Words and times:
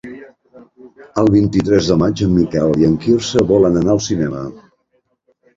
El 1.23 1.29
vint-i-tres 1.35 1.91
de 1.91 1.97
maig 2.03 2.25
en 2.29 2.33
Miquel 2.39 2.73
i 2.85 2.89
en 2.89 2.97
Quirze 3.05 3.47
volen 3.55 3.81
anar 3.83 3.97
al 3.97 4.03
cinema. 4.11 4.43